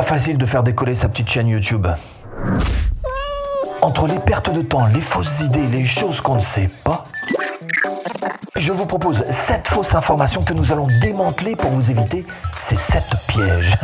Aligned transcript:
Pas 0.00 0.06
facile 0.06 0.38
de 0.38 0.46
faire 0.46 0.62
décoller 0.62 0.94
sa 0.94 1.10
petite 1.10 1.28
chaîne 1.28 1.48
YouTube. 1.48 1.86
Entre 3.82 4.06
les 4.06 4.18
pertes 4.18 4.50
de 4.50 4.62
temps, 4.62 4.86
les 4.86 5.00
fausses 5.02 5.40
idées, 5.40 5.68
les 5.68 5.84
choses 5.84 6.22
qu'on 6.22 6.36
ne 6.36 6.40
sait 6.40 6.70
pas, 6.84 7.04
je 8.56 8.72
vous 8.72 8.86
propose 8.86 9.26
7 9.26 9.68
fausses 9.68 9.94
informations 9.94 10.42
que 10.42 10.54
nous 10.54 10.72
allons 10.72 10.88
démanteler 11.02 11.54
pour 11.54 11.70
vous 11.70 11.90
éviter 11.90 12.24
ces 12.56 12.76
7 12.76 13.02
pièges. 13.26 13.76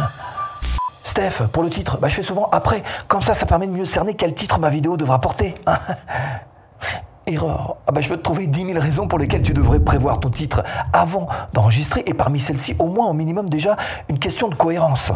Steph, 1.05 1.49
pour 1.53 1.63
le 1.63 1.69
titre, 1.69 1.99
bah, 2.01 2.09
je 2.09 2.15
fais 2.15 2.23
souvent 2.23 2.49
après. 2.51 2.83
Comme 3.09 3.21
ça, 3.21 3.35
ça 3.35 3.45
permet 3.45 3.67
de 3.67 3.73
mieux 3.73 3.85
cerner 3.85 4.15
quel 4.15 4.33
titre 4.33 4.59
ma 4.59 4.71
vidéo 4.71 4.97
devra 4.97 5.21
porter. 5.21 5.55
Erreur. 7.27 7.77
Ah 7.87 7.93
bah, 7.93 8.01
je 8.01 8.09
peux 8.09 8.17
te 8.17 8.23
trouver 8.23 8.47
10 8.47 8.65
000 8.65 8.81
raisons 8.81 9.07
pour 9.07 9.19
lesquelles 9.19 9.43
tu 9.43 9.53
devrais 9.53 9.81
prévoir 9.81 10.19
ton 10.19 10.31
titre 10.31 10.65
avant 10.95 11.29
d'enregistrer 11.53 12.05
et 12.07 12.15
parmi 12.15 12.41
celles-ci, 12.41 12.75
au 12.79 12.87
moins 12.87 13.07
au 13.07 13.13
minimum 13.13 13.51
déjà, 13.51 13.77
une 14.09 14.19
question 14.19 14.49
de 14.49 14.55
cohérence. 14.55 15.13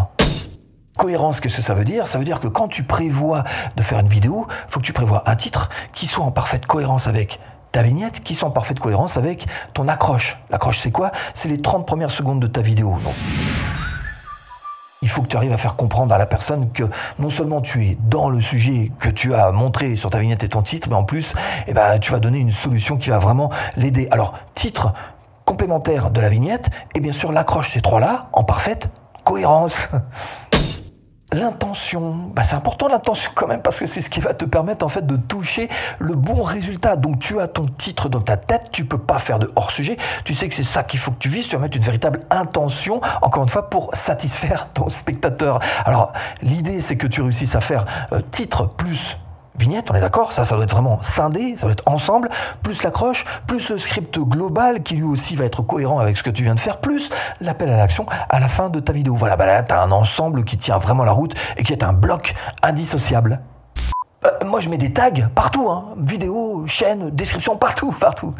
Cohérence, 1.00 1.40
qu'est-ce 1.40 1.56
que 1.56 1.62
ça 1.62 1.72
veut 1.72 1.86
dire 1.86 2.06
Ça 2.06 2.18
veut 2.18 2.26
dire 2.26 2.40
que 2.40 2.46
quand 2.46 2.68
tu 2.68 2.82
prévois 2.82 3.42
de 3.74 3.82
faire 3.82 4.00
une 4.00 4.06
vidéo, 4.06 4.46
faut 4.68 4.80
que 4.80 4.84
tu 4.84 4.92
prévois 4.92 5.22
un 5.24 5.34
titre 5.34 5.70
qui 5.94 6.06
soit 6.06 6.26
en 6.26 6.30
parfaite 6.30 6.66
cohérence 6.66 7.06
avec 7.06 7.40
ta 7.72 7.80
vignette, 7.80 8.20
qui 8.20 8.34
soit 8.34 8.50
en 8.50 8.50
parfaite 8.50 8.80
cohérence 8.80 9.16
avec 9.16 9.46
ton 9.72 9.88
accroche. 9.88 10.38
L'accroche, 10.50 10.78
c'est 10.78 10.90
quoi? 10.90 11.10
C'est 11.32 11.48
les 11.48 11.56
30 11.56 11.86
premières 11.86 12.10
secondes 12.10 12.38
de 12.38 12.46
ta 12.46 12.60
vidéo. 12.60 12.98
Donc, 13.02 13.14
il 15.00 15.08
faut 15.08 15.22
que 15.22 15.28
tu 15.28 15.38
arrives 15.38 15.54
à 15.54 15.56
faire 15.56 15.74
comprendre 15.74 16.14
à 16.14 16.18
la 16.18 16.26
personne 16.26 16.70
que 16.70 16.84
non 17.18 17.30
seulement 17.30 17.62
tu 17.62 17.82
es 17.86 17.98
dans 18.10 18.28
le 18.28 18.42
sujet 18.42 18.92
que 18.98 19.08
tu 19.08 19.32
as 19.32 19.52
montré 19.52 19.96
sur 19.96 20.10
ta 20.10 20.18
vignette 20.18 20.44
et 20.44 20.48
ton 20.48 20.60
titre, 20.60 20.90
mais 20.90 20.96
en 20.96 21.04
plus, 21.04 21.32
eh 21.66 21.72
ben, 21.72 21.98
tu 21.98 22.12
vas 22.12 22.18
donner 22.18 22.40
une 22.40 22.52
solution 22.52 22.98
qui 22.98 23.08
va 23.08 23.18
vraiment 23.18 23.48
l'aider. 23.74 24.06
Alors, 24.10 24.34
titre 24.52 24.92
complémentaire 25.46 26.10
de 26.10 26.20
la 26.20 26.28
vignette, 26.28 26.68
et 26.94 27.00
bien 27.00 27.12
sûr 27.12 27.32
l'accroche, 27.32 27.72
ces 27.72 27.80
trois-là, 27.80 28.28
en 28.34 28.44
parfaite 28.44 28.90
cohérence. 29.24 29.88
L'intention, 31.32 32.32
bah 32.34 32.42
c'est 32.42 32.56
important 32.56 32.88
l'intention 32.88 33.30
quand 33.36 33.46
même 33.46 33.62
parce 33.62 33.78
que 33.78 33.86
c'est 33.86 34.00
ce 34.00 34.10
qui 34.10 34.18
va 34.18 34.34
te 34.34 34.44
permettre 34.44 34.84
en 34.84 34.88
fait 34.88 35.06
de 35.06 35.14
toucher 35.14 35.68
le 36.00 36.16
bon 36.16 36.42
résultat. 36.42 36.96
Donc 36.96 37.20
tu 37.20 37.38
as 37.38 37.46
ton 37.46 37.66
titre 37.66 38.08
dans 38.08 38.20
ta 38.20 38.36
tête, 38.36 38.70
tu 38.72 38.84
peux 38.84 38.98
pas 38.98 39.20
faire 39.20 39.38
de 39.38 39.48
hors 39.54 39.70
sujet. 39.70 39.96
Tu 40.24 40.34
sais 40.34 40.48
que 40.48 40.54
c'est 40.56 40.64
ça 40.64 40.82
qu'il 40.82 40.98
faut 40.98 41.12
que 41.12 41.18
tu 41.18 41.28
vises. 41.28 41.46
Tu 41.46 41.54
vas 41.54 41.62
mettre 41.62 41.76
une 41.76 41.84
véritable 41.84 42.22
intention, 42.30 43.00
encore 43.22 43.44
une 43.44 43.48
fois, 43.48 43.70
pour 43.70 43.94
satisfaire 43.94 44.68
ton 44.74 44.88
spectateur. 44.88 45.60
Alors 45.84 46.12
l'idée 46.42 46.80
c'est 46.80 46.96
que 46.96 47.06
tu 47.06 47.22
réussisses 47.22 47.54
à 47.54 47.60
faire 47.60 47.84
euh, 48.12 48.20
titre 48.32 48.66
plus 48.66 49.16
vignette, 49.60 49.90
on 49.90 49.94
est 49.94 50.00
d'accord 50.00 50.32
Ça, 50.32 50.44
ça 50.44 50.54
doit 50.54 50.64
être 50.64 50.72
vraiment 50.72 51.00
scindé, 51.02 51.54
ça 51.56 51.62
doit 51.62 51.72
être 51.72 51.86
ensemble, 51.86 52.28
plus 52.62 52.82
l'accroche, 52.82 53.24
plus 53.46 53.70
le 53.70 53.78
script 53.78 54.18
global 54.18 54.82
qui 54.82 54.96
lui 54.96 55.04
aussi 55.04 55.36
va 55.36 55.44
être 55.44 55.62
cohérent 55.62 55.98
avec 55.98 56.16
ce 56.16 56.22
que 56.22 56.30
tu 56.30 56.42
viens 56.42 56.54
de 56.54 56.60
faire, 56.60 56.78
plus 56.78 57.10
l'appel 57.40 57.70
à 57.70 57.76
l'action 57.76 58.06
à 58.28 58.40
la 58.40 58.48
fin 58.48 58.70
de 58.70 58.80
ta 58.80 58.92
vidéo. 58.92 59.14
Voilà, 59.14 59.36
bah 59.36 59.46
là, 59.46 59.62
tu 59.62 59.72
as 59.72 59.80
un 59.80 59.92
ensemble 59.92 60.44
qui 60.44 60.56
tient 60.56 60.78
vraiment 60.78 61.04
la 61.04 61.12
route 61.12 61.34
et 61.56 61.62
qui 61.62 61.72
est 61.72 61.84
un 61.84 61.92
bloc 61.92 62.34
indissociable. 62.62 63.40
Euh, 64.24 64.30
moi, 64.44 64.60
je 64.60 64.68
mets 64.68 64.78
des 64.78 64.92
tags 64.92 65.10
partout, 65.34 65.70
hein. 65.70 65.94
vidéo, 65.96 66.64
chaîne, 66.66 67.10
description, 67.10 67.56
partout, 67.56 67.92
partout. 67.92 68.34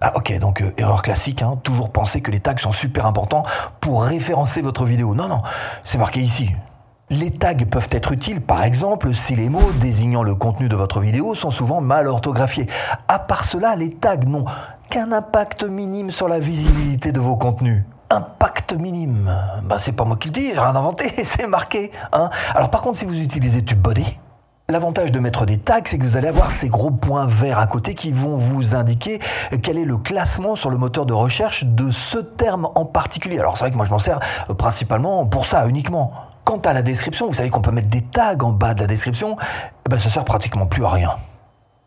Ah 0.00 0.12
ok, 0.16 0.36
donc 0.38 0.62
euh, 0.62 0.72
erreur 0.78 1.02
classique, 1.02 1.42
hein. 1.42 1.58
toujours 1.62 1.92
penser 1.92 2.20
que 2.20 2.30
les 2.30 2.40
tags 2.40 2.56
sont 2.58 2.72
super 2.72 3.06
importants 3.06 3.44
pour 3.80 4.02
référencer 4.02 4.60
votre 4.60 4.84
vidéo. 4.84 5.14
Non, 5.14 5.28
non, 5.28 5.42
c'est 5.84 5.98
marqué 5.98 6.20
ici. 6.20 6.50
Les 7.10 7.30
tags 7.30 7.54
peuvent 7.54 7.88
être 7.90 8.12
utiles, 8.12 8.40
par 8.40 8.64
exemple, 8.64 9.14
si 9.14 9.34
les 9.34 9.48
mots 9.48 9.72
désignant 9.78 10.22
le 10.22 10.34
contenu 10.34 10.68
de 10.68 10.76
votre 10.76 11.00
vidéo 11.00 11.34
sont 11.34 11.50
souvent 11.50 11.80
mal 11.80 12.06
orthographiés. 12.06 12.66
À 13.08 13.18
part 13.18 13.44
cela, 13.44 13.76
les 13.76 13.90
tags 13.92 14.16
n'ont 14.16 14.44
qu'un 14.88 15.12
impact 15.12 15.64
minime 15.64 16.10
sur 16.10 16.28
la 16.28 16.38
visibilité 16.38 17.12
de 17.12 17.20
vos 17.20 17.36
contenus. 17.36 17.82
Impact 18.08 18.74
minime. 18.74 19.34
Bah, 19.64 19.78
c'est 19.78 19.92
pas 19.92 20.04
moi 20.04 20.16
qui 20.16 20.28
le 20.28 20.32
dis, 20.32 20.46
j'ai 20.54 20.60
rien 20.60 20.76
inventé, 20.76 21.08
c'est 21.24 21.46
marqué. 21.46 21.90
Hein. 22.12 22.30
Alors, 22.54 22.70
par 22.70 22.82
contre, 22.82 22.98
si 22.98 23.04
vous 23.04 23.20
utilisez 23.20 23.62
TubeBuddy, 23.62 24.18
L'avantage 24.68 25.10
de 25.12 25.18
mettre 25.18 25.44
des 25.44 25.58
tags, 25.58 25.82
c'est 25.84 25.98
que 25.98 26.04
vous 26.04 26.16
allez 26.16 26.28
avoir 26.28 26.50
ces 26.50 26.68
gros 26.68 26.92
points 26.92 27.26
verts 27.26 27.58
à 27.58 27.66
côté 27.66 27.94
qui 27.94 28.10
vont 28.10 28.36
vous 28.36 28.74
indiquer 28.74 29.18
quel 29.60 29.76
est 29.76 29.84
le 29.84 29.98
classement 29.98 30.56
sur 30.56 30.70
le 30.70 30.78
moteur 30.78 31.04
de 31.04 31.12
recherche 31.12 31.64
de 31.66 31.90
ce 31.90 32.16
terme 32.16 32.70
en 32.74 32.86
particulier. 32.86 33.38
Alors 33.38 33.58
c'est 33.58 33.64
vrai 33.64 33.70
que 33.72 33.76
moi 33.76 33.84
je 33.84 33.90
m'en 33.90 33.98
sers 33.98 34.20
principalement 34.56 35.26
pour 35.26 35.46
ça 35.46 35.66
uniquement. 35.66 36.12
Quant 36.52 36.58
à 36.58 36.74
la 36.74 36.82
description, 36.82 37.28
vous 37.28 37.32
savez 37.32 37.48
qu'on 37.48 37.62
peut 37.62 37.70
mettre 37.70 37.88
des 37.88 38.02
tags 38.02 38.36
en 38.42 38.52
bas 38.52 38.74
de 38.74 38.82
la 38.82 38.86
description, 38.86 39.38
eh 39.40 39.88
ben 39.88 39.98
ça 39.98 40.10
sert 40.10 40.22
pratiquement 40.22 40.66
plus 40.66 40.84
à 40.84 40.90
rien. 40.90 41.12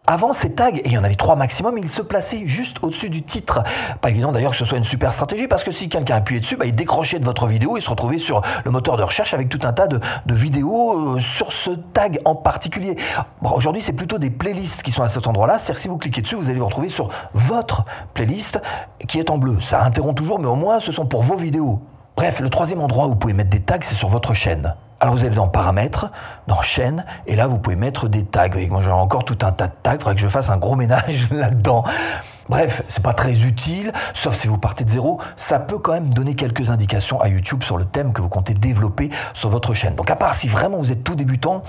Avant, 0.07 0.33
ces 0.33 0.53
tags, 0.53 0.71
et 0.73 0.81
il 0.85 0.91
y 0.91 0.97
en 0.97 1.03
avait 1.03 1.13
trois 1.13 1.35
maximum, 1.35 1.77
ils 1.77 1.87
se 1.87 2.01
plaçaient 2.01 2.47
juste 2.47 2.77
au-dessus 2.81 3.11
du 3.11 3.21
titre. 3.21 3.61
Pas 4.01 4.09
évident 4.09 4.31
d'ailleurs 4.31 4.53
que 4.53 4.57
ce 4.57 4.65
soit 4.65 4.79
une 4.79 4.83
super 4.83 5.13
stratégie, 5.13 5.47
parce 5.47 5.63
que 5.63 5.71
si 5.71 5.87
quelqu'un 5.87 6.15
appuyait 6.15 6.39
dessus, 6.39 6.57
bah, 6.57 6.65
il 6.65 6.73
décrochait 6.73 7.19
de 7.19 7.25
votre 7.25 7.45
vidéo 7.45 7.77
et 7.77 7.79
se 7.79 7.91
retrouvait 7.91 8.17
sur 8.17 8.41
le 8.63 8.71
moteur 8.71 8.97
de 8.97 9.03
recherche 9.03 9.35
avec 9.35 9.49
tout 9.49 9.59
un 9.65 9.71
tas 9.71 9.85
de, 9.85 9.99
vidéos 10.33 11.15
euh, 11.15 11.19
sur 11.19 11.51
ce 11.51 11.69
tag 11.69 12.19
en 12.25 12.33
particulier. 12.33 12.95
Aujourd'hui, 13.43 13.83
c'est 13.83 13.93
plutôt 13.93 14.17
des 14.17 14.31
playlists 14.31 14.81
qui 14.81 14.89
sont 14.89 15.03
à 15.03 15.09
cet 15.09 15.27
endroit-là. 15.27 15.59
C'est-à-dire 15.59 15.79
si 15.79 15.89
vous 15.89 15.99
cliquez 15.99 16.23
dessus, 16.23 16.37
vous 16.37 16.49
allez 16.49 16.57
vous 16.57 16.65
retrouver 16.65 16.89
sur 16.89 17.09
votre 17.35 17.85
playlist 18.15 18.59
qui 19.07 19.19
est 19.19 19.29
en 19.29 19.37
bleu. 19.37 19.59
Ça 19.61 19.83
interrompt 19.83 20.17
toujours, 20.17 20.39
mais 20.39 20.47
au 20.47 20.55
moins, 20.55 20.79
ce 20.79 20.91
sont 20.91 21.05
pour 21.05 21.21
vos 21.21 21.35
vidéos. 21.35 21.83
Bref, 22.15 22.39
le 22.39 22.49
troisième 22.49 22.79
endroit 22.81 23.07
où 23.07 23.09
vous 23.09 23.15
pouvez 23.15 23.33
mettre 23.33 23.49
des 23.49 23.59
tags, 23.59 23.77
c'est 23.81 23.95
sur 23.95 24.09
votre 24.09 24.33
chaîne. 24.33 24.75
Alors 25.01 25.15
vous 25.15 25.25
allez 25.25 25.35
dans 25.35 25.49
paramètres, 25.49 26.11
dans 26.47 26.61
chaîne, 26.61 27.05
et 27.27 27.35
là 27.35 27.47
vous 27.47 27.57
pouvez 27.57 27.75
mettre 27.75 28.07
des 28.07 28.23
tags. 28.23 28.49
Moi 28.69 28.81
j'ai 28.81 28.91
encore 28.91 29.25
tout 29.25 29.37
un 29.41 29.51
tas 29.51 29.67
de 29.67 29.73
tags, 29.83 29.93
il 29.93 29.99
faudrait 29.99 30.15
que 30.15 30.21
je 30.21 30.27
fasse 30.27 30.49
un 30.49 30.57
gros 30.57 30.75
ménage 30.75 31.29
là-dedans. 31.31 31.83
Bref, 32.47 32.83
c'est 32.89 33.03
pas 33.03 33.13
très 33.13 33.43
utile, 33.43 33.91
sauf 34.13 34.35
si 34.35 34.47
vous 34.47 34.57
partez 34.57 34.85
de 34.85 34.89
zéro, 34.89 35.19
ça 35.35 35.59
peut 35.59 35.79
quand 35.79 35.93
même 35.93 36.13
donner 36.13 36.35
quelques 36.35 36.69
indications 36.69 37.19
à 37.19 37.27
YouTube 37.27 37.63
sur 37.63 37.77
le 37.77 37.85
thème 37.85 38.13
que 38.13 38.21
vous 38.21 38.29
comptez 38.29 38.53
développer 38.53 39.09
sur 39.33 39.49
votre 39.49 39.73
chaîne. 39.73 39.95
Donc 39.95 40.09
à 40.09 40.15
part 40.15 40.35
si 40.35 40.47
vraiment 40.47 40.77
vous 40.77 40.91
êtes 40.91 41.03
tout 41.03 41.15
débutant, 41.15 41.63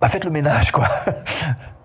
bah 0.00 0.08
faites 0.08 0.24
le 0.24 0.30
ménage 0.30 0.72
quoi. 0.72 0.88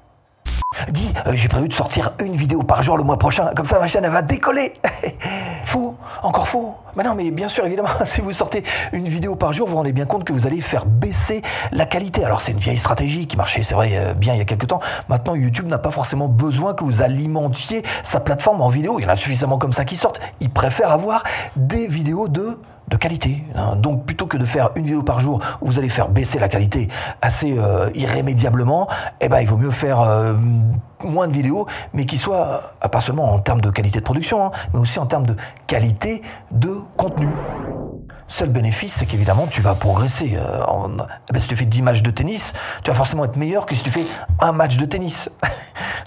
Dis, 0.90 1.14
euh, 1.28 1.32
j'ai 1.36 1.48
prévu 1.48 1.68
de 1.68 1.74
sortir 1.74 2.14
une 2.20 2.34
vidéo 2.34 2.64
par 2.64 2.84
jour 2.84 2.98
le 2.98 3.04
mois 3.04 3.18
prochain, 3.18 3.52
comme 3.56 3.66
ça 3.66 3.80
ma 3.80 3.88
chaîne 3.88 4.06
elle 4.06 4.12
va 4.12 4.22
décoller. 4.22 4.74
faux, 5.64 5.96
encore 6.22 6.48
faux. 6.48 6.76
Mais 6.96 7.04
non, 7.04 7.16
mais 7.16 7.32
bien 7.32 7.48
sûr, 7.48 7.66
évidemment, 7.66 7.90
si 8.04 8.22
vous 8.22 8.32
sortez 8.32 8.64
une 8.92 9.08
vidéo 9.08 9.36
par 9.36 9.54
jour, 9.54 9.68
vous 9.68 9.72
vous 9.72 9.78
rendez 9.78 9.92
bien 9.92 10.06
compte 10.06 10.24
que 10.24 10.34
vous 10.34 10.46
allez 10.46 10.62
faire 10.62 10.86
baisser 10.86 11.42
la 11.72 11.86
qualité. 11.86 12.24
Alors 12.24 12.42
c'est 12.42 12.52
une 12.52 12.60
vieille 12.60 12.78
stratégie 12.78 13.28
qui 13.28 13.38
marchait, 13.38 13.64
c'est 13.64 13.76
vrai, 13.76 13.92
euh, 13.94 14.14
bien 14.14 14.34
il 14.34 14.40
y 14.40 14.42
a 14.42 14.46
quelques 14.46 14.68
temps. 14.68 14.80
Maintenant, 15.10 15.36
YouTube 15.36 15.68
n'a 15.68 15.78
pas 15.78 15.92
forcément 15.92 16.28
besoin 16.28 16.74
que 16.74 16.84
vous 16.84 17.02
alimentiez 17.02 17.84
sa 18.04 18.20
plateforme 18.20 18.62
en 18.62 18.70
vidéo. 18.70 19.00
Il 19.00 19.04
y 19.04 19.06
en 19.06 19.10
a 19.10 19.16
suffisamment 19.16 19.58
comme 19.58 19.74
ça 19.74 19.86
qui 19.86 19.96
sortent. 19.96 20.20
Il 20.40 20.50
préfère 20.50 20.92
avoir 20.92 21.24
des 21.56 21.88
vidéos 21.88 22.28
de 22.28 22.60
de 22.94 22.98
qualité. 22.98 23.44
Hein. 23.56 23.76
Donc 23.76 24.06
plutôt 24.06 24.28
que 24.28 24.38
de 24.38 24.46
faire 24.46 24.70
une 24.76 24.84
vidéo 24.84 25.02
par 25.02 25.20
jour 25.20 25.42
où 25.62 25.68
vous 25.68 25.80
allez 25.80 25.90
faire 25.90 26.10
baisser 26.10 26.38
la 26.38 26.48
qualité 26.48 26.88
assez 27.24 27.58
euh, 27.58 27.90
irrémédiablement, 27.96 28.88
eh 29.20 29.30
ben 29.30 29.40
il 29.42 29.48
vaut 29.48 29.58
mieux 29.58 29.72
faire 29.72 30.00
euh, 30.00 30.36
moins 31.04 31.28
de 31.28 31.34
vidéos, 31.34 31.66
mais 31.94 32.06
qui 32.06 32.20
soient 32.20 32.62
euh, 32.84 32.88
pas 32.88 33.02
seulement 33.02 33.34
en 33.34 33.40
termes 33.40 33.62
de 33.62 33.72
qualité 33.72 33.98
de 33.98 34.04
production, 34.04 34.46
hein, 34.46 34.52
mais 34.74 34.80
aussi 34.80 35.00
en 35.00 35.08
termes 35.08 35.26
de 35.26 35.36
qualité 35.66 36.22
de 36.52 36.76
contenu. 36.96 37.30
Seul 38.28 38.50
bénéfice, 38.50 38.94
c'est 38.94 39.08
qu'évidemment, 39.08 39.48
tu 39.48 39.62
vas 39.62 39.76
progresser. 39.76 40.38
Eh 40.38 41.34
ben, 41.34 41.40
si 41.40 41.48
tu 41.48 41.56
fais 41.56 41.66
10 41.66 41.82
matchs 41.82 42.02
de 42.02 42.12
tennis, 42.12 42.54
tu 42.84 42.92
vas 42.92 42.96
forcément 42.96 43.26
être 43.26 43.38
meilleur 43.38 43.66
que 43.66 43.76
si 43.76 43.84
tu 43.84 43.92
fais 43.92 44.06
un 44.40 44.52
match 44.52 44.78
de 44.78 44.86
tennis. 44.86 45.30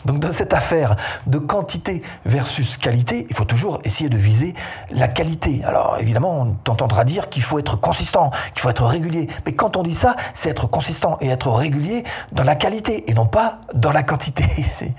Donc 0.06 0.21
dans 0.21 0.33
cette 0.33 0.55
affaire 0.55 0.94
de 1.27 1.39
quantité 1.39 2.03
versus 2.25 2.77
qualité, 2.77 3.27
il 3.28 3.34
faut 3.34 3.44
toujours 3.44 3.81
essayer 3.84 4.09
de 4.09 4.17
viser 4.17 4.55
la 4.91 5.09
qualité. 5.09 5.62
Alors 5.65 5.99
évidemment, 6.00 6.43
on 6.43 6.53
t'entendra 6.53 7.05
dire 7.05 7.28
qu'il 7.28 7.43
faut 7.43 7.59
être 7.59 7.77
consistant, 7.77 8.31
qu'il 8.55 8.62
faut 8.62 8.71
être 8.71 8.84
régulier. 8.84 9.28
Mais 9.44 9.53
quand 9.53 9.77
on 9.77 9.83
dit 9.83 9.94
ça, 9.94 10.15
c'est 10.33 10.49
être 10.49 10.69
consistant 10.69 11.19
et 11.21 11.28
être 11.28 11.50
régulier 11.50 12.05
dans 12.33 12.44
la 12.44 12.55
qualité 12.55 13.11
et 13.11 13.15
non 13.15 13.27
pas 13.27 13.59
dans 13.75 13.93
la 13.93 14.05
quantité. 14.05 14.44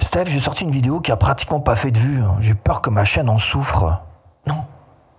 Steph, 0.00 0.26
j'ai 0.26 0.40
sorti 0.40 0.64
une 0.64 0.70
vidéo 0.70 1.00
qui 1.00 1.12
a 1.12 1.16
pratiquement 1.16 1.60
pas 1.60 1.76
fait 1.76 1.92
de 1.92 1.98
vue. 1.98 2.22
J'ai 2.40 2.54
peur 2.54 2.82
que 2.82 2.90
ma 2.90 3.04
chaîne 3.04 3.28
en 3.28 3.38
souffre. 3.38 4.00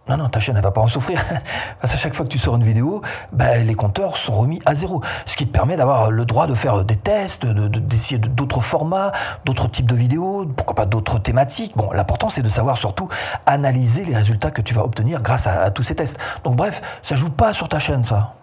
Non, 0.09 0.17
non, 0.17 0.27
ta 0.27 0.39
chaîne, 0.39 0.57
elle 0.57 0.63
va 0.63 0.71
pas 0.71 0.81
en 0.81 0.87
souffrir. 0.87 1.23
Parce 1.81 1.95
chaque 1.95 2.15
fois 2.15 2.25
que 2.25 2.31
tu 2.31 2.39
sors 2.39 2.55
une 2.55 2.63
vidéo, 2.63 3.01
ben, 3.31 3.65
les 3.65 3.75
compteurs 3.75 4.17
sont 4.17 4.33
remis 4.33 4.59
à 4.65 4.73
zéro. 4.73 5.01
Ce 5.27 5.35
qui 5.35 5.45
te 5.45 5.51
permet 5.51 5.77
d'avoir 5.77 6.09
le 6.09 6.25
droit 6.25 6.47
de 6.47 6.55
faire 6.55 6.83
des 6.83 6.95
tests, 6.95 7.45
d'essayer 7.45 8.17
de, 8.17 8.27
d'autres 8.27 8.61
formats, 8.61 9.11
d'autres 9.45 9.69
types 9.69 9.87
de 9.87 9.95
vidéos, 9.95 10.47
pourquoi 10.55 10.75
pas 10.75 10.85
d'autres 10.85 11.19
thématiques. 11.19 11.77
Bon, 11.77 11.91
l'important, 11.91 12.29
c'est 12.29 12.41
de 12.41 12.49
savoir 12.49 12.77
surtout 12.77 13.07
analyser 13.45 14.03
les 14.03 14.15
résultats 14.15 14.49
que 14.49 14.61
tu 14.61 14.73
vas 14.73 14.83
obtenir 14.83 15.21
grâce 15.21 15.45
à, 15.45 15.61
à 15.61 15.69
tous 15.69 15.83
ces 15.83 15.93
tests. 15.93 16.17
Donc, 16.43 16.55
bref, 16.55 16.81
ça 17.03 17.15
joue 17.15 17.29
pas 17.29 17.53
sur 17.53 17.69
ta 17.69 17.77
chaîne, 17.77 18.03
ça. 18.03 18.33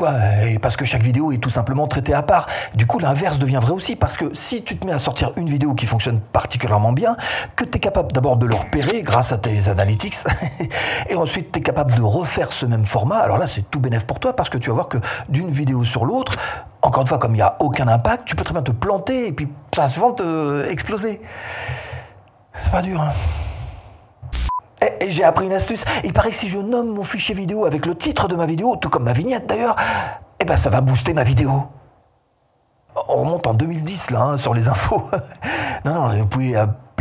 Pourquoi 0.00 0.18
Parce 0.62 0.78
que 0.78 0.86
chaque 0.86 1.02
vidéo 1.02 1.30
est 1.30 1.36
tout 1.36 1.50
simplement 1.50 1.86
traitée 1.86 2.14
à 2.14 2.22
part. 2.22 2.46
Du 2.74 2.86
coup, 2.86 2.98
l'inverse 2.98 3.38
devient 3.38 3.58
vrai 3.60 3.72
aussi, 3.72 3.96
parce 3.96 4.16
que 4.16 4.34
si 4.34 4.62
tu 4.62 4.78
te 4.78 4.86
mets 4.86 4.94
à 4.94 4.98
sortir 4.98 5.32
une 5.36 5.46
vidéo 5.46 5.74
qui 5.74 5.84
fonctionne 5.84 6.20
particulièrement 6.20 6.92
bien, 6.92 7.18
que 7.54 7.64
tu 7.64 7.76
es 7.76 7.80
capable 7.80 8.10
d'abord 8.12 8.38
de 8.38 8.46
le 8.46 8.54
repérer 8.54 9.02
grâce 9.02 9.30
à 9.32 9.36
tes 9.36 9.68
analytics, 9.68 10.16
et 11.10 11.16
ensuite 11.16 11.52
tu 11.52 11.58
es 11.58 11.62
capable 11.62 11.94
de 11.96 12.00
refaire 12.00 12.50
ce 12.50 12.64
même 12.64 12.86
format, 12.86 13.18
alors 13.18 13.36
là 13.36 13.46
c'est 13.46 13.70
tout 13.70 13.78
bénéf 13.78 14.06
pour 14.06 14.20
toi, 14.20 14.34
parce 14.34 14.48
que 14.48 14.56
tu 14.56 14.70
vas 14.70 14.74
voir 14.74 14.88
que 14.88 14.96
d'une 15.28 15.50
vidéo 15.50 15.84
sur 15.84 16.06
l'autre, 16.06 16.38
encore 16.80 17.02
une 17.02 17.08
fois, 17.08 17.18
comme 17.18 17.32
il 17.32 17.38
n'y 17.38 17.42
a 17.42 17.56
aucun 17.60 17.86
impact, 17.86 18.24
tu 18.24 18.36
peux 18.36 18.44
très 18.44 18.54
bien 18.54 18.62
te 18.62 18.72
planter, 18.72 19.26
et 19.26 19.32
puis 19.32 19.48
ça 19.76 19.86
se 19.86 20.00
vend 20.00 20.12
te 20.12 20.66
exploser. 20.70 21.20
C'est 22.54 22.72
pas 22.72 22.80
dur, 22.80 23.02
hein 23.02 23.10
Et, 25.00 25.10
j'ai 25.10 25.24
appris 25.24 25.46
une 25.46 25.52
astuce. 25.52 25.84
Il 26.04 26.12
paraît 26.12 26.30
que 26.30 26.36
si 26.36 26.48
je 26.48 26.58
nomme 26.58 26.88
mon 26.88 27.04
fichier 27.04 27.34
vidéo 27.34 27.64
avec 27.64 27.86
le 27.86 27.94
titre 27.94 28.28
de 28.28 28.36
ma 28.36 28.46
vidéo, 28.46 28.76
tout 28.76 28.88
comme 28.88 29.04
ma 29.04 29.12
vignette 29.12 29.46
d'ailleurs, 29.46 29.76
eh 30.38 30.44
ben 30.44 30.56
ça 30.56 30.70
va 30.70 30.80
booster 30.80 31.14
ma 31.14 31.24
vidéo. 31.24 31.50
On 33.08 33.16
remonte 33.16 33.46
en 33.46 33.54
2010 33.54 34.10
là, 34.10 34.22
hein, 34.22 34.36
sur 34.36 34.54
les 34.54 34.68
infos. 34.68 35.02
non, 35.84 35.94
non, 35.94 36.08
vous 36.16 36.26
pouvez 36.26 36.56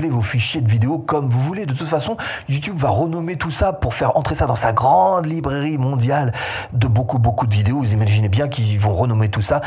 vos 0.07 0.21
fichiers 0.21 0.61
de 0.61 0.69
vidéos 0.69 0.99
comme 0.99 1.29
vous 1.29 1.41
voulez. 1.41 1.65
De 1.65 1.73
toute 1.73 1.87
façon, 1.87 2.15
YouTube 2.47 2.77
va 2.77 2.89
renommer 2.89 3.35
tout 3.35 3.51
ça 3.51 3.73
pour 3.73 3.93
faire 3.93 4.15
entrer 4.15 4.35
ça 4.35 4.45
dans 4.45 4.55
sa 4.55 4.71
grande 4.71 5.25
librairie 5.25 5.77
mondiale 5.77 6.31
de 6.71 6.87
beaucoup, 6.87 7.19
beaucoup 7.19 7.47
de 7.47 7.53
vidéos. 7.53 7.79
Vous 7.79 7.93
imaginez 7.93 8.29
bien 8.29 8.47
qu'ils 8.47 8.79
vont 8.79 8.93
renommer 8.93 9.29
tout 9.29 9.41
ça 9.41 9.61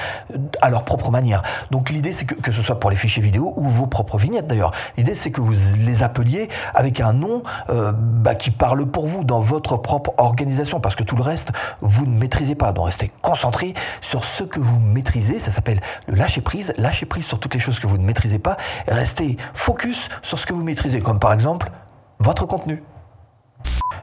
à 0.63 0.71
leur 0.71 0.85
propre 0.85 1.11
manière. 1.11 1.43
Donc 1.71 1.91
l'idée, 1.91 2.13
c'est 2.13 2.25
que, 2.25 2.35
que 2.35 2.53
ce 2.53 2.63
soit 2.63 2.81
pour 2.81 2.91
les 2.91 2.97
fichiers 2.97 3.23
vidéo 3.23 3.53
ou 3.57 3.69
vos 3.69 3.87
propres 3.87 4.17
vignettes 4.17 4.47
d'ailleurs. 4.47 4.73
L'idée, 4.97 5.15
c'est 5.15 5.31
que 5.31 5.41
vous 5.41 5.55
les 5.79 6.03
appeliez 6.03 6.49
avec 6.75 7.01
un 7.01 7.13
nom 7.13 7.43
euh, 7.71 7.93
bah, 7.95 8.35
qui 8.35 8.51
parle 8.51 8.87
pour 8.87 9.07
vous 9.07 9.25
dans 9.25 9.41
votre 9.41 9.77
propre 9.77 10.15
organisation 10.19 10.81
parce 10.81 10.95
que 10.95 11.03
tout 11.03 11.17
le 11.17 11.23
reste, 11.23 11.53
vous 11.81 12.07
ne 12.07 12.19
maîtrisez 12.19 12.55
pas. 12.55 12.73
Donc 12.73 12.87
restez 12.87 13.11
concentré 13.21 13.75
sur 14.01 14.25
ce 14.25 14.45
que 14.45 14.61
vous 14.61 14.79
maîtrisez. 14.79 15.39
Ça 15.39 15.51
s'appelle 15.51 15.81
le 16.07 16.15
lâcher 16.15 16.41
prise. 16.41 16.73
Lâcher 16.79 17.07
prise 17.07 17.27
sur 17.27 17.39
toutes 17.39 17.55
les 17.55 17.61
choses 17.61 17.81
que 17.81 17.87
vous 17.87 17.99
ne 17.99 18.05
maîtrisez 18.05 18.39
pas. 18.39 18.57
restez 18.87 19.37
focus 19.55 20.09
sur 20.23 20.39
ce 20.39 20.47
que 20.47 20.55
vous 20.55 20.63
maîtrisez, 20.63 21.01
comme 21.01 21.19
par 21.19 21.33
exemple 21.33 21.71
votre 22.19 22.47
contenu. 22.47 22.83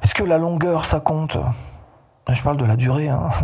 Est-ce 0.04 0.13
que 0.13 0.24
la 0.24 0.38
longueur, 0.38 0.86
ça 0.86 1.00
compte? 1.00 1.38
Je 2.30 2.42
parle 2.44 2.57
de 2.57 2.66
la 2.66 2.75
durée. 2.75 3.10
Hein. 3.10 3.30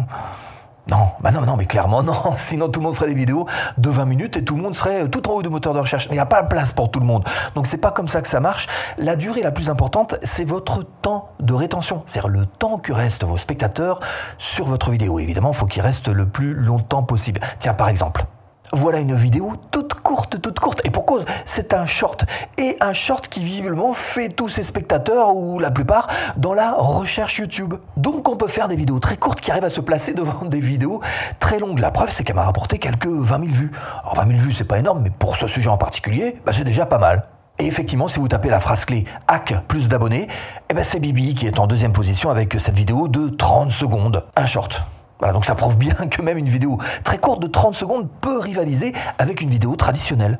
Non, 0.87 1.09
bah 1.19 1.31
non, 1.31 1.41
non, 1.41 1.55
mais 1.55 1.65
clairement 1.65 2.03
non. 2.03 2.13
Sinon, 2.37 2.69
tout 2.69 2.79
le 2.79 2.85
monde 2.85 2.95
ferait 2.95 3.09
des 3.09 3.15
vidéos 3.15 3.47
de 3.79 3.89
20 3.89 4.05
minutes 4.05 4.37
et 4.37 4.43
tout 4.43 4.55
le 4.55 4.61
monde 4.61 4.75
serait 4.75 5.09
tout 5.09 5.27
en 5.27 5.33
haut 5.33 5.41
du 5.41 5.49
moteur 5.49 5.73
de 5.73 5.79
recherche. 5.79 6.07
Mais 6.09 6.15
il 6.15 6.17
n'y 6.17 6.21
a 6.21 6.27
pas 6.27 6.43
de 6.43 6.47
place 6.47 6.73
pour 6.73 6.91
tout 6.91 6.99
le 6.99 7.07
monde. 7.07 7.27
Donc, 7.55 7.65
c'est 7.65 7.79
pas 7.79 7.89
comme 7.89 8.07
ça 8.07 8.21
que 8.21 8.27
ça 8.27 8.39
marche. 8.39 8.67
La 8.99 9.15
durée 9.15 9.41
la 9.41 9.51
plus 9.51 9.71
importante, 9.71 10.15
c'est 10.21 10.45
votre 10.45 10.83
temps 10.83 11.29
de 11.39 11.55
rétention. 11.55 12.03
C'est-à-dire 12.05 12.29
le 12.29 12.45
temps 12.45 12.77
que 12.77 12.93
restent 12.93 13.23
vos 13.23 13.39
spectateurs 13.39 13.99
sur 14.37 14.65
votre 14.65 14.91
vidéo. 14.91 15.17
Évidemment, 15.17 15.49
il 15.49 15.55
faut 15.55 15.65
qu'il 15.65 15.81
reste 15.81 16.07
le 16.07 16.27
plus 16.27 16.53
longtemps 16.53 17.01
possible. 17.01 17.39
Tiens, 17.57 17.73
par 17.73 17.89
exemple, 17.89 18.27
voilà 18.75 18.99
une 18.99 19.15
vidéo 19.15 19.53
toute 19.71 19.93
courte, 19.95 20.41
toute 20.41 20.59
courte. 20.59 20.81
Et 20.83 20.89
pour 20.89 21.05
cause, 21.05 21.25
c'est 21.45 21.73
un 21.73 21.85
short. 21.85 22.25
Et 22.57 22.77
un 22.81 22.93
short 22.93 23.27
qui 23.27 23.43
visiblement 23.43 23.93
fait 23.93 24.29
tous 24.29 24.49
ses 24.49 24.63
spectateurs, 24.63 25.35
ou 25.35 25.59
la 25.59 25.71
plupart, 25.71 26.07
dans 26.37 26.53
la 26.53 26.73
recherche 26.73 27.39
YouTube. 27.39 27.75
Donc 27.97 28.27
on 28.29 28.35
peut 28.35 28.47
faire 28.47 28.67
des 28.67 28.75
vidéos 28.75 28.99
très 28.99 29.17
courtes 29.17 29.41
qui 29.41 29.51
arrivent 29.51 29.63
à 29.63 29.69
se 29.69 29.81
placer 29.81 30.13
devant 30.15 30.45
des 30.45 30.59
vidéos 30.59 31.01
très 31.39 31.59
longues. 31.59 31.79
La 31.79 31.91
preuve, 31.91 32.11
c'est 32.11 32.23
qu'elle 32.23 32.35
m'a 32.35 32.43
rapporté 32.43 32.77
quelques 32.77 33.07
20 33.07 33.45
000 33.45 33.51
vues. 33.51 33.71
Alors 34.03 34.15
20 34.15 34.27
000 34.27 34.39
vues, 34.39 34.51
c'est 34.51 34.65
pas 34.65 34.79
énorme, 34.79 35.01
mais 35.03 35.09
pour 35.09 35.37
ce 35.37 35.47
sujet 35.47 35.69
en 35.69 35.77
particulier, 35.77 36.35
bah, 36.45 36.51
c'est 36.55 36.63
déjà 36.63 36.85
pas 36.85 36.99
mal. 36.99 37.27
Et 37.57 37.65
effectivement, 37.65 38.09
si 38.09 38.19
vous 38.19 38.27
tapez 38.27 38.49
la 38.49 38.59
phrase 38.59 38.83
clé 38.83 39.05
hack 39.29 39.55
plus 39.67 39.87
d'abonnés, 39.87 40.27
eh 40.69 40.73
ben 40.73 40.83
c'est 40.83 40.99
Bibi 40.99 41.35
qui 41.35 41.47
est 41.47 41.57
en 41.57 41.67
deuxième 41.67 41.93
position 41.93 42.29
avec 42.29 42.53
cette 42.59 42.75
vidéo 42.75 43.07
de 43.07 43.29
30 43.29 43.71
secondes. 43.71 44.25
Un 44.35 44.45
short. 44.45 44.83
Voilà, 45.19 45.33
donc 45.33 45.45
ça 45.45 45.55
prouve 45.55 45.77
bien 45.77 45.93
que 45.93 46.21
même 46.21 46.37
une 46.37 46.49
vidéo 46.49 46.77
très 47.03 47.17
courte 47.17 47.41
de 47.41 47.47
30 47.47 47.75
secondes 47.75 48.09
peut 48.21 48.39
rivaliser 48.39 48.93
avec 49.17 49.41
une 49.41 49.49
vidéo 49.49 49.75
traditionnelle. 49.75 50.39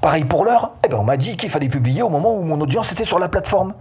Pareil 0.00 0.24
pour 0.24 0.44
l'heure, 0.44 0.72
eh 0.84 0.88
ben 0.88 0.98
on 0.98 1.04
m'a 1.04 1.16
dit 1.16 1.36
qu'il 1.36 1.50
fallait 1.50 1.68
publier 1.68 2.02
au 2.02 2.08
moment 2.08 2.36
où 2.36 2.42
mon 2.42 2.60
audience 2.60 2.92
était 2.92 3.04
sur 3.04 3.18
la 3.18 3.28
plateforme. 3.28 3.74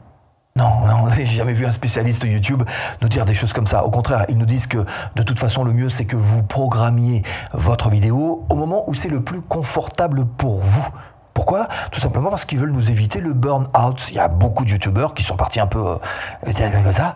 Non, 0.55 0.87
non, 0.87 1.09
j'ai 1.15 1.25
jamais 1.25 1.53
vu 1.53 1.65
un 1.67 1.71
spécialiste 1.71 2.23
YouTube 2.23 2.63
nous 3.01 3.09
dire 3.09 3.25
des 3.25 3.35
choses 3.35 3.53
comme 3.53 3.67
ça. 3.67 3.85
Au 3.85 3.91
contraire, 3.91 4.25
ils 4.27 4.37
nous 4.37 4.45
disent 4.45 4.65
que 4.65 4.83
de 5.15 5.23
toute 5.23 5.39
façon, 5.39 5.63
le 5.63 5.71
mieux, 5.71 5.89
c'est 5.89 6.05
que 6.05 6.15
vous 6.15 6.41
programmiez 6.41 7.21
votre 7.53 7.89
vidéo 7.89 8.45
au 8.49 8.55
moment 8.55 8.83
où 8.89 8.95
c'est 8.95 9.09
le 9.09 9.21
plus 9.21 9.41
confortable 9.41 10.25
pour 10.25 10.57
vous. 10.59 10.87
Pourquoi? 11.35 11.67
Tout 11.91 11.99
simplement 11.99 12.31
parce 12.31 12.45
qu'ils 12.45 12.57
veulent 12.57 12.71
nous 12.71 12.89
éviter 12.89 13.19
le 13.21 13.33
burn-out. 13.33 14.09
Il 14.09 14.15
y 14.15 14.19
a 14.19 14.27
beaucoup 14.27 14.65
de 14.65 14.71
YouTubeurs 14.71 15.13
qui 15.13 15.21
sont 15.21 15.35
partis 15.35 15.59
un 15.59 15.67
peu 15.67 15.99
euh, 16.47 16.91
ça. 16.91 17.15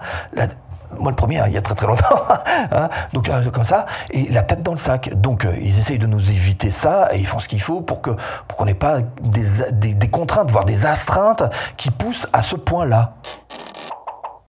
Moi, 0.98 1.12
le 1.12 1.16
premier, 1.16 1.40
hein, 1.40 1.46
il 1.48 1.54
y 1.54 1.58
a 1.58 1.62
très 1.62 1.76
très 1.76 1.88
longtemps. 1.88 2.08
Hein. 2.74 2.90
donc, 3.14 3.28
euh, 3.28 3.50
comme 3.50 3.64
ça, 3.64 3.86
et 4.12 4.30
la 4.30 4.44
tête 4.44 4.62
dans 4.62 4.72
le 4.72 4.78
sac. 4.78 5.14
Donc, 5.16 5.46
euh, 5.46 5.56
ils 5.62 5.80
essayent 5.80 6.00
de 6.00 6.08
nous 6.08 6.30
éviter 6.30 6.70
ça 6.70 7.10
et 7.12 7.18
ils 7.18 7.26
font 7.26 7.40
ce 7.40 7.48
qu'il 7.48 7.62
faut 7.62 7.82
pour 7.82 8.02
que 8.02 8.12
pour 8.48 8.58
qu'on 8.58 8.66
n'ait 8.66 8.74
pas 8.74 9.00
des, 9.22 9.94
des, 9.94 10.10
contraintes, 10.10 10.52
voire 10.52 10.66
des 10.66 10.86
astreintes 10.86 11.44
qui 11.78 11.92
poussent 11.92 12.28
à 12.34 12.42
ce 12.42 12.56
point-là. 12.56 13.16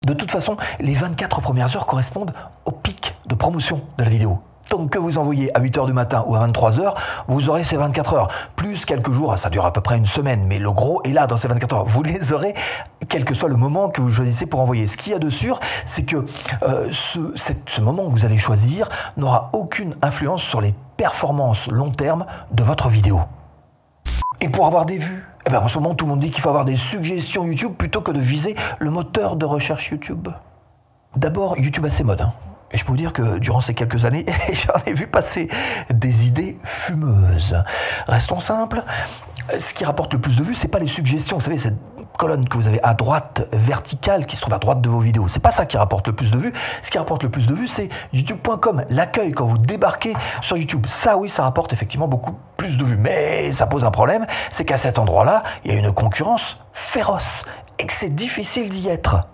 De 0.06 0.14
toute 0.14 0.32
façon, 0.32 0.58
les 0.80 0.94
24 0.94 1.42
premières 1.42 1.76
heures 1.76 1.86
correspondent 1.86 2.34
au 2.66 2.72
pic 2.72 3.16
de 3.26 3.36
promotion 3.36 3.82
de 3.98 4.04
la 4.04 4.10
vidéo. 4.10 4.40
Donc 4.74 4.90
que 4.90 4.98
vous 4.98 5.20
envoyez 5.20 5.56
à 5.56 5.62
8h 5.62 5.86
du 5.86 5.94
matin 5.94 6.24
ou 6.26 6.36
à 6.36 6.48
23h, 6.48 6.96
vous 7.28 7.48
aurez 7.48 7.64
ces 7.64 7.78
24 7.78 8.16
heures. 8.16 8.28
Plus 8.56 8.86
quelques 8.86 9.12
jours, 9.12 9.38
ça 9.38 9.52
dure 9.52 9.66
à 9.66 9.72
peu 9.72 9.82
près 9.82 9.98
une 10.00 10.08
semaine, 10.08 10.48
mais 10.48 10.58
le 10.58 10.72
gros 10.72 11.00
est 11.04 11.12
là 11.12 11.28
dans 11.28 11.38
ces 11.38 11.48
24 11.48 11.76
heures. 11.76 11.86
Vous 11.86 12.02
les 12.02 12.34
aurez, 12.34 12.56
quel 13.08 13.24
que 13.24 13.36
soit 13.36 13.50
le 13.50 13.56
moment 13.56 13.90
que 13.90 14.02
vous 14.02 14.10
choisissez 14.10 14.48
pour 14.48 14.62
envoyer. 14.62 14.88
Ce 14.88 14.98
qu'il 14.98 15.14
y 15.14 15.16
a 15.16 15.20
de 15.20 15.30
sûr, 15.30 15.60
c'est 15.86 16.06
que 16.06 16.26
euh, 16.64 16.90
ce, 16.92 17.20
ce 17.36 17.82
moment 17.82 18.06
que 18.06 18.14
vous 18.14 18.26
allez 18.26 18.40
choisir 18.40 18.90
n'aura 19.16 19.52
aucune 19.54 19.96
influence 20.02 20.42
sur 20.42 20.60
les 20.60 20.74
performances 20.98 21.68
long 21.68 21.92
terme 21.92 22.26
de 22.52 22.64
votre 22.64 22.90
vidéo. 22.90 23.22
Et 24.42 24.50
pour 24.50 24.66
avoir 24.66 24.88
des 24.88 24.98
vues, 24.98 25.24
eh 25.46 25.52
ben 25.52 25.60
en 25.60 25.68
ce 25.68 25.78
moment 25.78 25.94
tout 25.94 26.06
le 26.06 26.10
monde 26.10 26.20
dit 26.20 26.32
qu'il 26.32 26.42
faut 26.42 26.50
avoir 26.50 26.66
des 26.66 26.78
suggestions 26.78 27.46
YouTube 27.46 27.74
plutôt 27.78 28.02
que 28.02 28.12
de 28.12 28.20
viser 28.20 28.56
le 28.80 28.90
moteur 28.90 29.36
de 29.36 29.46
recherche 29.46 29.92
YouTube. 29.92 30.30
D'abord, 31.16 31.60
YouTube 31.60 31.86
a 31.86 31.92
ses 31.92 32.04
modes. 32.04 32.22
Hein. 32.22 32.34
Et 32.74 32.78
je 32.78 32.84
peux 32.84 32.92
vous 32.92 32.98
dire 32.98 33.14
que 33.14 33.38
durant 33.38 33.62
ces 33.62 33.74
quelques 33.74 34.06
années, 34.06 34.26
j'en 34.54 34.74
ai 34.86 34.94
vu 34.94 35.08
passer 35.08 35.48
des 35.92 36.28
idées 36.28 36.58
fumeuses. 36.64 37.64
Restons 38.08 38.40
simples. 38.40 38.84
Ce 39.60 39.74
qui 39.74 39.86
rapporte 39.86 40.14
le 40.14 40.20
plus 40.20 40.36
de 40.36 40.44
vues, 40.44 40.56
c'est 40.56 40.70
pas 40.70 40.80
les 40.80 40.88
suggestions. 40.88 41.38
Vous 41.38 41.44
savez, 41.44 41.58
cette 41.58 41.78
colonne 42.18 42.48
que 42.48 42.58
vous 42.58 42.68
avez 42.68 42.82
à 42.84 42.94
droite 42.94 43.48
verticale 43.52 44.26
qui 44.26 44.36
se 44.36 44.42
trouve 44.42 44.54
à 44.54 44.60
droite 44.60 44.82
de 44.82 44.90
vos 44.90 45.00
vidéos. 45.00 45.28
C'est 45.28 45.42
pas 45.42 45.52
ça 45.52 45.66
qui 45.66 45.78
rapporte 45.78 46.08
le 46.08 46.14
plus 46.14 46.32
de 46.32 46.38
vues. 46.38 46.54
Ce 46.82 46.90
qui 46.90 46.98
rapporte 46.98 47.24
le 47.24 47.30
plus 47.30 47.48
de 47.48 47.54
vues, 47.54 47.68
c'est 47.68 47.90
youtube.com, 48.14 48.86
l'accueil 48.90 49.32
quand 49.32 49.46
vous 49.46 49.58
débarquez 49.58 50.14
sur 50.42 50.58
YouTube. 50.58 50.86
Ça, 50.88 51.18
oui, 51.18 51.30
ça 51.30 51.44
rapporte 51.44 51.74
effectivement 51.74 52.08
beaucoup 52.08 52.36
plus 52.58 52.78
de 52.78 52.84
vues. 52.84 52.98
Mais 52.98 53.52
ça 53.52 53.68
pose 53.68 53.84
un 53.84 53.92
problème, 53.92 54.26
c'est 54.52 54.66
qu'à 54.66 54.78
cet 54.78 54.98
endroit-là, 54.98 55.44
il 55.66 55.74
y 55.74 55.76
a 55.76 55.78
une 55.78 55.92
concurrence 55.92 56.58
féroce 56.72 57.46
et 57.80 57.86
que 57.86 57.94
c'est 57.94 58.16
difficile 58.16 58.70
d'y 58.70 58.88
être. 58.90 59.28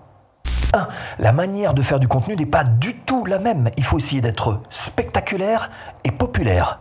1. 0.74 0.88
La 1.20 1.32
manière 1.32 1.74
de 1.74 1.82
faire 1.82 2.00
du 2.00 2.08
contenu 2.08 2.36
n'est 2.36 2.46
pas 2.46 2.64
du 2.64 2.96
tout 2.96 3.26
la 3.26 3.40
même. 3.40 3.70
Il 3.78 3.84
faut 3.84 3.98
essayer 3.98 4.22
d'être 4.22 4.62
spectaculaire 4.70 5.72
et 6.04 6.12
populaire. 6.12 6.80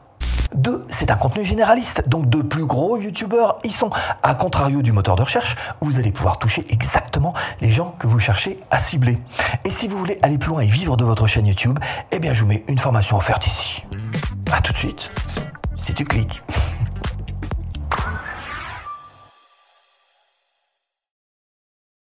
2. 0.55 0.87
C'est 0.89 1.11
un 1.11 1.17
contenu 1.17 1.45
généraliste, 1.45 2.09
donc 2.09 2.29
de 2.29 2.43
plus 2.43 2.65
gros 2.65 2.97
youtubeurs 2.97 3.59
y 3.65 3.71
sont. 3.71 3.91
À 4.23 4.35
contrario 4.35 4.83
du 4.83 4.93
moteur 4.93 5.17
de 5.17 5.23
recherche, 5.23 5.57
vous 5.81 5.99
allez 5.99 6.13
pouvoir 6.13 6.39
toucher 6.39 6.65
exactement 6.71 7.35
les 7.61 7.69
gens 7.69 7.95
que 7.99 8.07
vous 8.07 8.19
cherchez 8.19 8.59
à 8.71 8.79
cibler. 8.79 9.19
Et 9.65 9.71
si 9.71 9.89
vous 9.89 9.99
voulez 9.99 10.19
aller 10.23 10.39
plus 10.39 10.51
loin 10.51 10.61
et 10.61 10.67
vivre 10.67 10.97
de 10.97 11.05
votre 11.05 11.27
chaîne 11.27 11.47
YouTube, 11.47 11.79
eh 12.13 12.19
bien 12.19 12.33
je 12.33 12.43
vous 12.43 12.49
mets 12.49 12.65
une 12.69 12.79
formation 12.79 13.17
offerte 13.17 13.47
ici. 13.47 13.85
A 14.53 14.61
tout 14.61 14.73
de 14.73 14.79
suite, 14.79 15.11
si 15.77 15.93
tu 15.93 16.05
cliques. 16.05 16.43